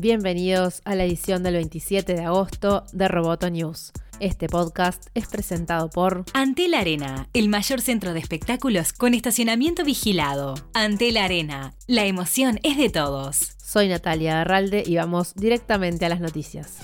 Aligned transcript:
Bienvenidos 0.00 0.80
a 0.84 0.94
la 0.94 1.02
edición 1.02 1.42
del 1.42 1.54
27 1.54 2.14
de 2.14 2.24
agosto 2.24 2.84
de 2.92 3.08
Roboto 3.08 3.50
News. 3.50 3.90
Este 4.20 4.46
podcast 4.46 5.08
es 5.14 5.26
presentado 5.26 5.90
por 5.90 6.24
Antel 6.34 6.74
Arena, 6.74 7.28
el 7.34 7.48
mayor 7.48 7.80
centro 7.80 8.12
de 8.12 8.20
espectáculos 8.20 8.92
con 8.92 9.12
estacionamiento 9.12 9.82
vigilado. 9.82 10.54
Antel 10.72 11.16
Arena, 11.16 11.74
la 11.88 12.06
emoción 12.06 12.60
es 12.62 12.76
de 12.76 12.90
todos. 12.90 13.56
Soy 13.60 13.88
Natalia 13.88 14.40
Arralde 14.40 14.84
y 14.86 14.94
vamos 14.94 15.34
directamente 15.34 16.06
a 16.06 16.10
las 16.10 16.20
noticias. 16.20 16.78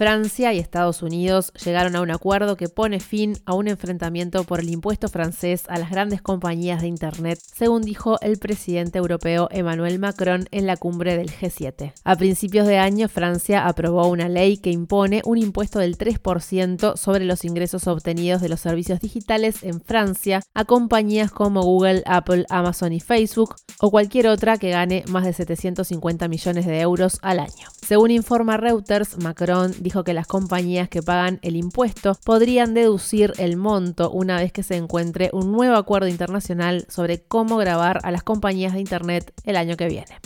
Francia 0.00 0.54
y 0.54 0.58
Estados 0.58 1.02
Unidos 1.02 1.52
llegaron 1.62 1.94
a 1.94 2.00
un 2.00 2.10
acuerdo 2.10 2.56
que 2.56 2.70
pone 2.70 3.00
fin 3.00 3.36
a 3.44 3.52
un 3.52 3.68
enfrentamiento 3.68 4.44
por 4.44 4.60
el 4.60 4.70
impuesto 4.70 5.08
francés 5.08 5.64
a 5.68 5.78
las 5.78 5.90
grandes 5.90 6.22
compañías 6.22 6.80
de 6.80 6.88
Internet, 6.88 7.38
según 7.54 7.82
dijo 7.82 8.18
el 8.22 8.38
presidente 8.38 8.96
europeo 8.96 9.48
Emmanuel 9.50 9.98
Macron 9.98 10.48
en 10.52 10.66
la 10.66 10.78
cumbre 10.78 11.18
del 11.18 11.30
G7. 11.30 11.92
A 12.02 12.16
principios 12.16 12.66
de 12.66 12.78
año, 12.78 13.10
Francia 13.10 13.66
aprobó 13.66 14.08
una 14.08 14.30
ley 14.30 14.56
que 14.56 14.70
impone 14.70 15.20
un 15.26 15.36
impuesto 15.36 15.80
del 15.80 15.98
3% 15.98 16.96
sobre 16.96 17.26
los 17.26 17.44
ingresos 17.44 17.86
obtenidos 17.86 18.40
de 18.40 18.48
los 18.48 18.60
servicios 18.60 19.00
digitales 19.00 19.62
en 19.62 19.82
Francia 19.82 20.40
a 20.54 20.64
compañías 20.64 21.30
como 21.30 21.62
Google, 21.62 22.04
Apple, 22.06 22.46
Amazon 22.48 22.94
y 22.94 23.00
Facebook 23.00 23.56
o 23.80 23.90
cualquier 23.90 24.28
otra 24.28 24.56
que 24.56 24.70
gane 24.70 25.04
más 25.08 25.26
de 25.26 25.34
750 25.34 26.26
millones 26.28 26.64
de 26.64 26.80
euros 26.80 27.18
al 27.20 27.40
año. 27.40 27.68
Según 27.90 28.12
informa 28.12 28.56
Reuters, 28.56 29.18
Macron 29.18 29.74
dijo 29.80 30.04
que 30.04 30.14
las 30.14 30.28
compañías 30.28 30.88
que 30.88 31.02
pagan 31.02 31.40
el 31.42 31.56
impuesto 31.56 32.16
podrían 32.24 32.72
deducir 32.72 33.32
el 33.38 33.56
monto 33.56 34.12
una 34.12 34.36
vez 34.36 34.52
que 34.52 34.62
se 34.62 34.76
encuentre 34.76 35.30
un 35.32 35.50
nuevo 35.50 35.74
acuerdo 35.74 36.06
internacional 36.06 36.86
sobre 36.88 37.20
cómo 37.20 37.56
grabar 37.56 37.98
a 38.04 38.12
las 38.12 38.22
compañías 38.22 38.74
de 38.74 38.78
Internet 38.78 39.32
el 39.42 39.56
año 39.56 39.76
que 39.76 39.88
viene 39.88 40.20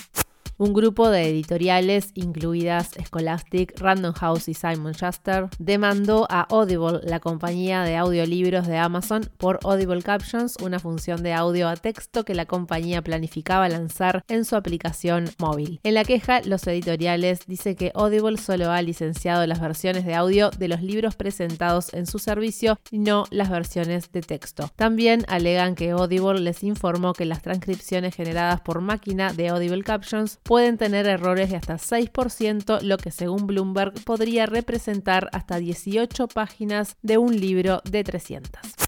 un 0.58 0.72
grupo 0.72 1.08
de 1.10 1.28
editoriales, 1.28 2.10
incluidas 2.14 2.90
Scholastic, 3.04 3.78
Random 3.78 4.12
House 4.14 4.48
y 4.48 4.54
Simon 4.54 4.92
Schuster, 4.94 5.48
demandó 5.58 6.26
a 6.30 6.42
Audible, 6.42 7.00
la 7.04 7.20
compañía 7.20 7.82
de 7.82 7.96
audiolibros 7.96 8.66
de 8.66 8.78
Amazon, 8.78 9.30
por 9.38 9.60
Audible 9.64 10.02
Captions, 10.02 10.56
una 10.62 10.78
función 10.78 11.22
de 11.22 11.32
audio 11.32 11.68
a 11.68 11.76
texto 11.76 12.24
que 12.24 12.34
la 12.34 12.46
compañía 12.46 13.02
planificaba 13.02 13.68
lanzar 13.68 14.24
en 14.28 14.44
su 14.44 14.56
aplicación 14.56 15.30
móvil. 15.38 15.80
En 15.82 15.94
la 15.94 16.04
queja, 16.04 16.40
los 16.42 16.66
editoriales 16.66 17.40
dicen 17.46 17.76
que 17.76 17.92
Audible 17.94 18.38
solo 18.38 18.70
ha 18.70 18.82
licenciado 18.82 19.46
las 19.46 19.60
versiones 19.60 20.04
de 20.04 20.14
audio 20.14 20.50
de 20.50 20.68
los 20.68 20.82
libros 20.82 21.16
presentados 21.16 21.92
en 21.94 22.06
su 22.06 22.18
servicio 22.18 22.78
no 23.04 23.24
las 23.30 23.50
versiones 23.50 24.10
de 24.12 24.22
texto. 24.22 24.70
También 24.76 25.24
alegan 25.28 25.74
que 25.74 25.90
Audible 25.90 26.40
les 26.40 26.62
informó 26.64 27.12
que 27.12 27.24
las 27.24 27.42
transcripciones 27.42 28.14
generadas 28.14 28.60
por 28.60 28.80
máquina 28.80 29.32
de 29.32 29.48
Audible 29.48 29.82
Captions 29.82 30.38
pueden 30.44 30.78
tener 30.78 31.06
errores 31.06 31.50
de 31.50 31.56
hasta 31.56 31.74
6%, 31.74 32.82
lo 32.82 32.98
que 32.98 33.10
según 33.10 33.46
Bloomberg 33.46 33.92
podría 34.04 34.46
representar 34.46 35.28
hasta 35.32 35.58
18 35.58 36.28
páginas 36.28 36.96
de 37.02 37.18
un 37.18 37.40
libro 37.40 37.80
de 37.84 38.04
300. 38.04 38.83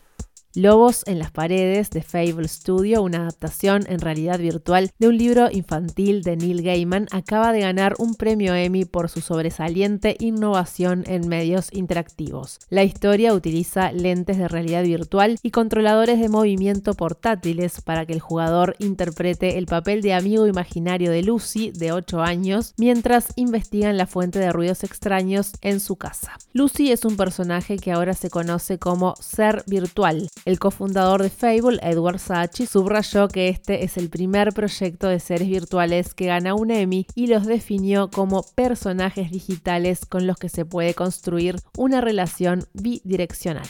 Lobos 0.56 1.02
en 1.04 1.18
las 1.18 1.30
paredes 1.30 1.90
de 1.90 2.00
Fable 2.00 2.48
Studio, 2.48 3.02
una 3.02 3.18
adaptación 3.18 3.84
en 3.90 4.00
realidad 4.00 4.38
virtual 4.38 4.90
de 4.98 5.08
un 5.08 5.18
libro 5.18 5.50
infantil 5.52 6.22
de 6.22 6.38
Neil 6.38 6.62
Gaiman, 6.62 7.08
acaba 7.10 7.52
de 7.52 7.60
ganar 7.60 7.94
un 7.98 8.14
premio 8.14 8.54
Emmy 8.54 8.86
por 8.86 9.10
su 9.10 9.20
sobresaliente 9.20 10.16
innovación 10.18 11.04
en 11.08 11.28
medios 11.28 11.68
interactivos. 11.74 12.58
La 12.70 12.84
historia 12.84 13.34
utiliza 13.34 13.92
lentes 13.92 14.38
de 14.38 14.48
realidad 14.48 14.82
virtual 14.82 15.38
y 15.42 15.50
controladores 15.50 16.18
de 16.18 16.30
movimiento 16.30 16.94
portátiles 16.94 17.82
para 17.82 18.06
que 18.06 18.14
el 18.14 18.20
jugador 18.20 18.76
interprete 18.78 19.58
el 19.58 19.66
papel 19.66 20.00
de 20.00 20.14
amigo 20.14 20.46
imaginario 20.46 21.10
de 21.10 21.22
Lucy, 21.22 21.70
de 21.70 21.92
8 21.92 22.22
años, 22.22 22.72
mientras 22.78 23.26
investigan 23.36 23.98
la 23.98 24.06
fuente 24.06 24.38
de 24.38 24.52
ruidos 24.52 24.84
extraños 24.84 25.52
en 25.60 25.80
su 25.80 25.96
casa. 25.96 26.32
Lucy 26.54 26.92
es 26.92 27.04
un 27.04 27.18
personaje 27.18 27.76
que 27.76 27.92
ahora 27.92 28.14
se 28.14 28.30
conoce 28.30 28.78
como 28.78 29.16
ser 29.20 29.62
virtual 29.66 30.30
el 30.46 30.58
cofundador 30.58 31.22
de 31.22 31.28
Fable, 31.28 31.78
Edward 31.82 32.20
Sachi, 32.20 32.64
subrayó 32.66 33.28
que 33.28 33.48
este 33.48 33.84
es 33.84 33.98
el 33.98 34.08
primer 34.08 34.54
proyecto 34.54 35.08
de 35.08 35.20
seres 35.20 35.48
virtuales 35.48 36.14
que 36.14 36.24
gana 36.26 36.54
un 36.54 36.70
Emmy 36.70 37.06
y 37.14 37.26
los 37.26 37.44
definió 37.46 38.08
como 38.10 38.44
personajes 38.54 39.30
digitales 39.30 40.06
con 40.06 40.26
los 40.26 40.38
que 40.38 40.48
se 40.48 40.64
puede 40.64 40.94
construir 40.94 41.60
una 41.76 42.00
relación 42.00 42.64
bidireccional. 42.74 43.66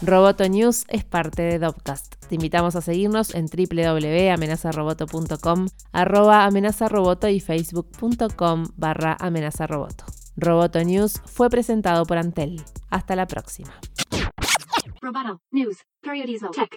Roboto 0.00 0.48
News 0.48 0.84
es 0.88 1.04
parte 1.04 1.42
de 1.42 1.60
Dopcast. 1.60 2.16
Te 2.26 2.34
invitamos 2.34 2.74
a 2.74 2.80
seguirnos 2.80 3.32
en 3.34 3.46
www.amenazaroboto.com, 3.46 5.68
arroba 5.92 6.46
amenazaroboto 6.46 7.28
y 7.28 7.40
facebook.com 7.40 8.68
barra 8.76 9.18
amenazaroboto. 9.20 10.06
Roboto 10.34 10.82
News 10.82 11.20
fue 11.26 11.50
presentado 11.50 12.06
por 12.06 12.16
Antel. 12.16 12.62
Hasta 12.88 13.14
la 13.14 13.26
próxima. 13.26 13.74
Roboto, 15.02 15.40
News, 15.52 15.82
Periodismo, 16.00 16.52
Tech. 16.52 16.70